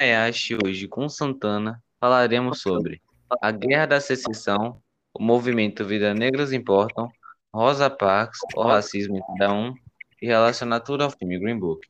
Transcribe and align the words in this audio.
Hayashi 0.00 0.56
hoje 0.64 0.88
com 0.88 1.10
Santana 1.10 1.82
falaremos 2.00 2.62
sobre 2.62 3.02
a 3.42 3.50
Guerra 3.50 3.84
da 3.84 4.00
Secessão, 4.00 4.82
o 5.12 5.22
movimento 5.22 5.84
Vida 5.84 6.14
Negras 6.14 6.54
Importam, 6.54 7.10
Rosa 7.52 7.90
Parks, 7.90 8.40
o 8.56 8.62
racismo 8.62 9.18
em 9.18 9.20
cada 9.20 9.52
um 9.52 9.74
e 10.22 10.26
relacionar 10.26 10.80
tudo 10.80 11.04
ao 11.04 11.10
filme 11.10 11.38
Green 11.38 11.58
Book. 11.58 11.86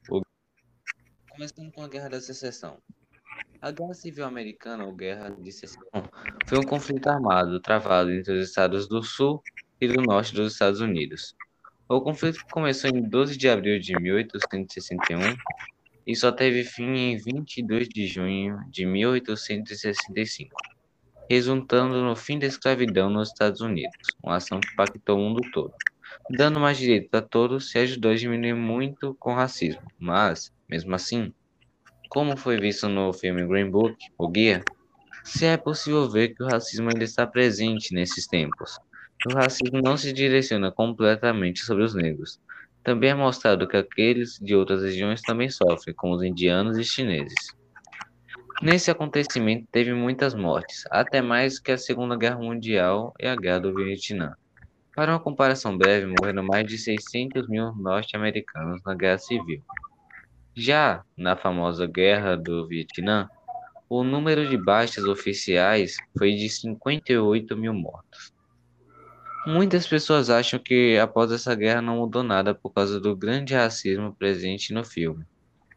Começando 1.29 1.71
com 1.71 1.85
a 1.85 1.88
Guerra 1.88 2.09
da 2.09 2.21
Secessão. 2.21 2.79
A 3.62 3.71
Guerra 3.71 3.95
Civil 3.95 4.24
Americana, 4.24 4.85
ou 4.85 4.92
Guerra 4.92 5.31
de 5.31 5.53
Secessão, 5.53 6.03
foi 6.47 6.58
um 6.58 6.65
conflito 6.65 7.06
armado 7.06 7.61
travado 7.61 8.11
entre 8.11 8.33
os 8.33 8.49
estados 8.49 8.88
do 8.88 9.04
Sul 9.04 9.40
e 9.81 9.87
do 9.87 10.03
Norte 10.03 10.35
dos 10.35 10.54
Estados 10.54 10.81
Unidos. 10.81 11.37
O 11.88 12.01
conflito 12.01 12.45
começou 12.51 12.90
em 12.90 13.08
12 13.08 13.37
de 13.37 13.49
abril 13.49 13.79
de 13.79 13.97
1861 14.01 15.37
e 16.06 16.16
só 16.16 16.32
teve 16.32 16.64
fim 16.64 16.96
em 16.96 17.16
22 17.16 17.88
de 17.88 18.06
junho 18.06 18.59
de 18.70 18.87
1865, 18.87 20.54
resultando 21.28 22.02
no 22.02 22.16
fim 22.16 22.38
da 22.38 22.46
escravidão 22.46 23.10
nos 23.10 23.28
Estados 23.28 23.60
Unidos, 23.60 24.08
uma 24.22 24.36
ação 24.36 24.60
que 24.60 24.72
impactou 24.72 25.18
o 25.18 25.20
mundo 25.20 25.41
todo. 25.52 25.72
Dando 26.28 26.60
mais 26.60 26.78
direitos 26.78 27.10
a 27.12 27.22
todos, 27.22 27.70
se 27.70 27.78
ajudou 27.78 28.12
a 28.12 28.16
diminuir 28.16 28.55
muito 28.55 29.14
com 29.18 29.32
o 29.32 29.36
racismo, 29.36 29.82
mas, 29.98 30.52
mesmo 30.68 30.94
assim, 30.94 31.32
como 32.08 32.36
foi 32.36 32.58
visto 32.58 32.88
no 32.88 33.12
filme 33.12 33.46
Green 33.46 33.70
Book, 33.70 33.96
o 34.19 34.28
Guia, 34.28 34.64
se 35.22 35.46
é 35.46 35.56
possível 35.56 36.08
ver 36.10 36.34
que 36.34 36.42
o 36.42 36.46
racismo 36.46 36.88
ainda 36.88 37.05
está 37.05 37.27
presente 37.27 37.94
nesses 37.94 38.27
tempos. 38.27 38.78
O 39.28 39.34
racismo 39.34 39.80
não 39.82 39.96
se 39.96 40.12
direciona 40.12 40.72
completamente 40.72 41.60
sobre 41.60 41.84
os 41.84 41.94
negros, 41.94 42.41
também 42.83 43.11
é 43.11 43.15
mostrado 43.15 43.69
que 43.69 43.77
aqueles 43.77 44.39
de 44.41 44.55
outras 44.55 44.83
regiões 44.83 45.20
também 45.23 45.48
sofrem, 45.48 45.95
como 45.95 46.15
os 46.15 46.23
indianos 46.23 46.79
e 46.79 46.84
chineses. 46.84 47.55
Nesse 48.62 48.91
acontecimento 48.91 49.66
teve 49.73 49.93
muitas 49.95 50.34
mortes, 50.34 50.84
até 50.91 51.23
mais 51.23 51.59
que 51.59 51.73
a 51.73 51.79
Segunda 51.79 52.17
Guerra 52.17 52.39
Mundial 52.39 53.14
e 53.19 53.27
a 53.27 53.34
Guerra 53.34 53.61
do 53.61 53.75
Vietnã. 53.75 54.34
Para 54.95 55.12
uma 55.12 55.20
comparação 55.20 55.77
breve, 55.78 56.06
morreram 56.06 56.42
mais 56.42 56.67
de 56.67 56.77
600 56.77 57.48
mil 57.48 57.72
norte-americanos 57.75 58.81
na 58.84 58.94
Guerra 58.94 59.19
Civil. 59.19 59.62
Já 60.55 61.03
na 61.17 61.37
famosa 61.37 61.87
Guerra 61.87 62.37
do 62.37 62.67
Vietnã, 62.67 63.28
o 63.89 64.05
número 64.05 64.47
de 64.47 64.56
baixas 64.56 65.05
oficiais 65.05 65.97
foi 66.19 66.33
de 66.33 66.48
58 66.48 67.56
mil 67.56 67.72
mortos. 67.72 68.33
Muitas 69.46 69.86
pessoas 69.86 70.28
acham 70.28 70.58
que 70.58 70.98
após 70.98 71.33
essa 71.33 71.55
guerra 71.55 71.80
não 71.80 71.96
mudou 71.96 72.22
nada 72.22 72.55
por 72.55 72.70
causa 72.70 73.00
do 73.00 73.16
grande 73.16 73.55
racismo 73.55 74.14
presente 74.14 74.74
no 74.74 74.84
filme. 74.84 75.24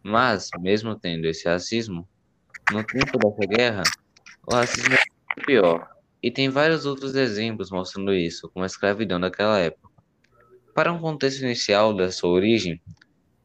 Mas, 0.03 0.49
mesmo 0.59 0.95
tendo 0.95 1.25
esse 1.25 1.47
racismo, 1.47 2.07
no 2.71 2.83
tempo 2.83 3.17
dessa 3.17 3.47
guerra, 3.47 3.83
o 4.45 4.53
racismo 4.53 4.93
é 4.93 5.41
pior. 5.45 5.89
E 6.21 6.29
tem 6.29 6.49
vários 6.49 6.85
outros 6.85 7.15
exemplos 7.15 7.71
mostrando 7.71 8.13
isso, 8.13 8.49
como 8.49 8.63
a 8.63 8.67
escravidão 8.67 9.19
daquela 9.19 9.57
época. 9.57 9.89
Para 10.73 10.91
um 10.91 10.99
contexto 10.99 11.41
inicial 11.41 11.93
da 11.93 12.11
sua 12.11 12.31
origem, 12.31 12.81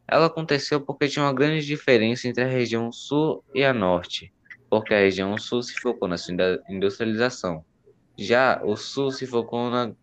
ela 0.05 0.25
aconteceu 0.25 0.81
porque 0.81 1.07
tinha 1.07 1.23
uma 1.23 1.33
grande 1.33 1.65
diferença 1.65 2.27
entre 2.27 2.43
a 2.43 2.47
região 2.47 2.91
sul 2.91 3.41
e 3.55 3.63
a 3.63 3.73
norte, 3.73 4.33
porque 4.69 4.93
a 4.93 4.99
região 4.99 5.37
sul 5.37 5.63
se 5.63 5.75
focou 5.79 6.09
na 6.09 6.17
sua 6.17 6.35
industrialização, 6.67 7.63
já 8.17 8.61
o 8.65 8.75
sul 8.75 9.11
se 9.11 9.25
focou 9.25 9.69
na 9.69 9.93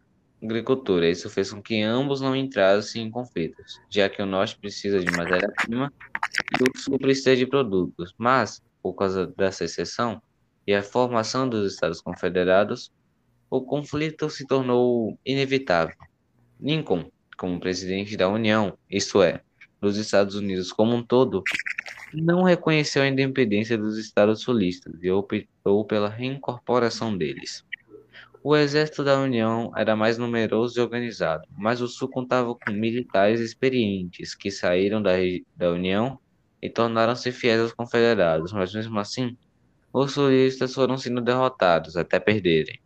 agricultura. 0.47 1.08
Isso 1.08 1.28
fez 1.28 1.52
com 1.52 1.62
que 1.62 1.83
ambos 1.83 2.20
não 2.20 2.34
entrassem 2.34 3.05
em 3.05 3.11
conflitos, 3.11 3.80
já 3.91 4.08
que 4.08 4.22
o 4.22 4.27
norte 4.27 4.58
precisa 4.58 4.98
de 5.00 5.11
matéria-prima 5.11 5.92
e 6.58 6.62
o 6.62 6.78
sul 6.78 6.98
precisa 6.98 7.36
de 7.36 7.47
produtos. 7.47 8.14
Mas, 8.16 8.62
por 8.83 8.94
causa 8.94 9.27
da 9.27 9.52
secessão 9.52 10.22
e 10.67 10.74
a 10.74 10.83
formação 10.83 11.48
dos 11.48 11.72
Estados 11.72 12.00
Confederados, 12.00 12.91
o 13.50 13.61
conflito 13.61 14.28
se 14.30 14.47
tornou 14.47 15.19
inevitável. 15.24 15.97
Lincoln, 16.61 17.11
como 17.36 17.61
presidente 17.61 18.17
da 18.17 18.29
União, 18.29 18.77
isto 18.90 19.23
é, 19.23 19.40
dos 19.80 19.96
Estados 19.96 20.35
Unidos 20.35 20.73
como 20.73 20.95
um 20.95 21.02
todo, 21.02 21.42
não 22.14 22.42
reconheceu 22.42 23.02
a 23.02 23.08
independência 23.08 23.77
dos 23.77 23.98
estados 23.98 24.40
sulistas 24.40 24.95
e 25.02 25.11
optou 25.11 25.85
pela 25.85 26.08
reincorporação 26.08 27.17
deles. 27.17 27.64
O 28.48 28.55
exército 28.55 29.02
da 29.02 29.18
União 29.18 29.73
era 29.77 29.96
mais 29.96 30.18
numeroso 30.18 30.79
e 30.79 30.80
organizado, 30.80 31.48
mas 31.58 31.80
o 31.80 31.89
Sul 31.89 32.08
contava 32.08 32.55
com 32.55 32.70
militares 32.70 33.40
experientes 33.40 34.36
que 34.36 34.52
saíram 34.52 35.02
da, 35.02 35.14
da 35.57 35.73
União 35.73 36.17
e 36.62 36.70
tornaram-se 36.70 37.33
fiéis 37.33 37.61
aos 37.61 37.73
confederados, 37.73 38.52
mas 38.52 38.73
mesmo 38.73 39.01
assim, 39.01 39.36
os 39.92 40.12
sulistas 40.12 40.73
foram 40.73 40.96
sendo 40.96 41.20
derrotados 41.20 41.96
até 41.96 42.20
perderem. 42.20 42.79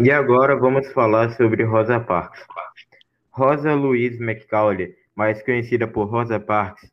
E 0.00 0.10
agora 0.10 0.56
vamos 0.56 0.90
falar 0.94 1.36
sobre 1.36 1.62
Rosa 1.64 2.00
Parks. 2.00 2.42
Rosa 3.32 3.74
Louise 3.74 4.16
McCauley, 4.16 4.94
mais 5.14 5.42
conhecida 5.42 5.86
por 5.86 6.04
Rosa 6.04 6.40
Parks, 6.40 6.90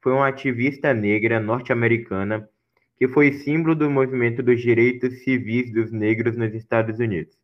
foi 0.00 0.12
uma 0.12 0.28
ativista 0.28 0.94
negra 0.94 1.40
norte-americana 1.40 2.48
que 2.98 3.06
foi 3.06 3.32
símbolo 3.32 3.74
do 3.76 3.88
movimento 3.88 4.42
dos 4.42 4.60
direitos 4.60 5.22
civis 5.22 5.72
dos 5.72 5.92
negros 5.92 6.36
nos 6.36 6.52
Estados 6.52 6.98
Unidos. 6.98 7.38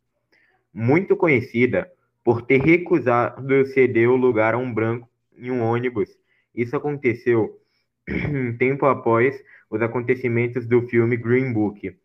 Muito 0.73 1.17
conhecida 1.17 1.89
por 2.25 2.43
ter 2.43 2.61
recusado 2.61 3.67
ceder 3.67 4.11
o 4.11 4.17
lugar 4.17 4.55
a 4.55 4.59
um 4.59 4.73
branco 4.73 5.09
em 5.37 5.51
um 5.51 5.63
ônibus. 5.63 6.09
Isso 6.55 6.77
aconteceu 6.77 7.61
tempo 8.59 8.87
após 8.87 9.41
os 9.71 9.81
acontecimentos 9.81 10.67
do 10.67 10.83
filme 10.89 11.17
Green 11.17 11.53
Book, 11.53 11.97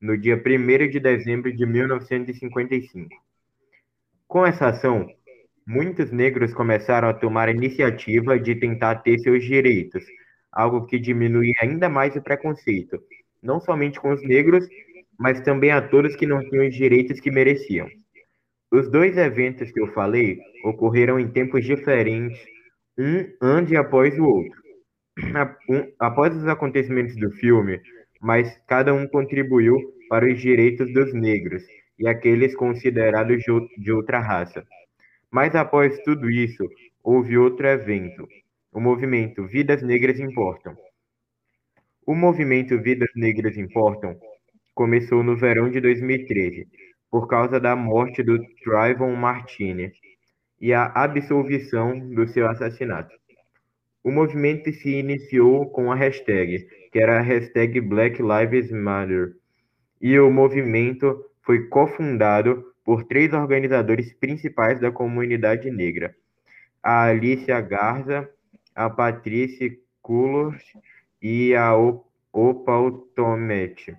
no 0.00 0.16
dia 0.16 0.36
1 0.36 0.88
de 0.88 1.00
dezembro 1.00 1.52
de 1.54 1.66
1955. 1.66 3.08
Com 4.26 4.46
essa 4.46 4.68
ação, 4.68 5.08
muitos 5.66 6.10
negros 6.10 6.54
começaram 6.54 7.08
a 7.08 7.14
tomar 7.14 7.48
a 7.48 7.52
iniciativa 7.52 8.38
de 8.38 8.54
tentar 8.54 8.96
ter 8.96 9.18
seus 9.18 9.44
direitos, 9.44 10.04
algo 10.56 10.86
que 10.86 10.98
diminui 10.98 11.52
ainda 11.60 11.86
mais 11.86 12.16
o 12.16 12.22
preconceito, 12.22 12.98
não 13.42 13.60
somente 13.60 14.00
com 14.00 14.10
os 14.10 14.22
negros, 14.22 14.66
mas 15.18 15.38
também 15.42 15.70
a 15.70 15.86
todos 15.86 16.16
que 16.16 16.26
não 16.26 16.40
tinham 16.40 16.66
os 16.66 16.74
direitos 16.74 17.20
que 17.20 17.30
mereciam. 17.30 17.86
Os 18.72 18.90
dois 18.90 19.18
eventos 19.18 19.70
que 19.70 19.80
eu 19.80 19.92
falei 19.92 20.38
ocorreram 20.64 21.20
em 21.20 21.28
tempos 21.28 21.62
diferentes, 21.64 22.38
um 22.98 23.26
antes 23.40 23.72
e 23.72 23.76
após 23.76 24.18
o 24.18 24.24
outro. 24.24 24.62
Após 25.98 26.34
os 26.34 26.48
acontecimentos 26.48 27.14
do 27.16 27.30
filme, 27.32 27.78
mas 28.20 28.58
cada 28.66 28.94
um 28.94 29.06
contribuiu 29.06 29.76
para 30.08 30.26
os 30.26 30.40
direitos 30.40 30.90
dos 30.92 31.12
negros 31.12 31.62
e 31.98 32.08
aqueles 32.08 32.54
considerados 32.54 33.42
de 33.78 33.92
outra 33.92 34.20
raça. 34.20 34.64
Mas 35.30 35.54
após 35.54 35.98
tudo 36.02 36.30
isso, 36.30 36.66
houve 37.02 37.36
outro 37.36 37.66
evento, 37.66 38.26
o 38.76 38.80
movimento 38.80 39.46
Vidas 39.46 39.80
Negras 39.80 40.20
Importam. 40.20 40.76
O 42.06 42.14
movimento 42.14 42.78
Vidas 42.78 43.08
Negras 43.16 43.56
Importam 43.56 44.14
começou 44.74 45.22
no 45.22 45.34
verão 45.34 45.70
de 45.70 45.80
2013, 45.80 46.68
por 47.10 47.26
causa 47.26 47.58
da 47.58 47.74
morte 47.74 48.22
do 48.22 48.38
Trayvon 48.62 49.16
Martinez 49.16 49.94
e 50.60 50.74
a 50.74 50.92
absolvição 50.94 51.98
do 51.98 52.28
seu 52.28 52.46
assassinato. 52.46 53.14
O 54.04 54.10
movimento 54.10 54.70
se 54.70 54.90
iniciou 54.90 55.70
com 55.70 55.90
a 55.90 55.94
hashtag, 55.94 56.68
que 56.92 56.98
era 56.98 57.16
a 57.16 57.22
hashtag 57.22 57.80
Black 57.80 58.20
Lives 58.20 58.70
Matter, 58.70 59.36
e 60.02 60.18
o 60.20 60.30
movimento 60.30 61.24
foi 61.40 61.66
cofundado 61.68 62.62
por 62.84 63.04
três 63.04 63.32
organizadores 63.32 64.12
principais 64.12 64.78
da 64.78 64.92
comunidade 64.92 65.70
negra: 65.70 66.14
a 66.82 67.04
Alicia 67.04 67.58
Garza, 67.62 68.28
a 68.76 68.90
Patrícia 68.90 69.74
Cullors 70.02 70.62
e 71.20 71.54
a 71.56 71.74
Opal 72.32 72.92
Tomete. 73.16 73.96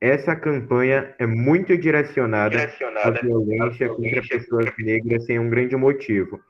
Essa 0.00 0.34
campanha 0.34 1.14
é 1.18 1.26
muito 1.26 1.76
direcionada, 1.76 2.56
direcionada 2.56 3.18
à 3.18 3.22
violência 3.22 3.88
contra 3.88 4.22
pessoas 4.22 4.72
negras 4.78 5.26
sem 5.26 5.38
um 5.38 5.48
grande 5.48 5.76
motivo. 5.76 6.40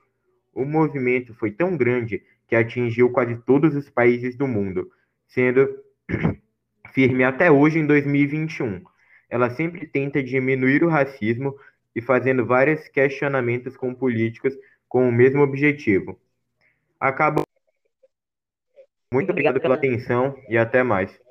O 0.53 0.65
movimento 0.65 1.33
foi 1.35 1.51
tão 1.51 1.75
grande 1.75 2.23
que 2.47 2.55
atingiu 2.55 3.09
quase 3.11 3.35
todos 3.45 3.75
os 3.75 3.89
países 3.89 4.35
do 4.37 4.47
mundo, 4.47 4.89
sendo 5.27 5.69
firme 6.93 7.23
até 7.23 7.51
hoje 7.51 7.79
em 7.79 7.85
2021. 7.85 8.81
Ela 9.29 9.49
sempre 9.49 9.85
tenta 9.85 10.23
diminuir 10.23 10.83
o 10.83 10.89
racismo 10.89 11.55
e 11.95 12.01
fazendo 12.01 12.45
vários 12.45 12.87
questionamentos 12.87 13.75
com 13.75 13.93
políticos 13.93 14.53
com 14.87 15.07
o 15.07 15.11
mesmo 15.11 15.41
objetivo. 15.41 16.19
Acaba 16.99 17.44
muito 19.11 19.31
obrigado 19.31 19.59
pela 19.59 19.75
atenção 19.75 20.35
e 20.49 20.57
até 20.57 20.83
mais. 20.83 21.24